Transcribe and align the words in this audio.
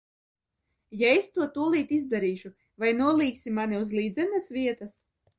Ja 1.01 1.09
es 1.17 1.25
to 1.33 1.45
tūlīt 1.57 1.91
izdarīšu, 1.97 2.51
vai 2.83 2.93
nolīgsi 3.01 3.53
mani 3.59 3.79
uz 3.83 3.93
līdzenas 3.99 4.49
vietas? 4.57 4.97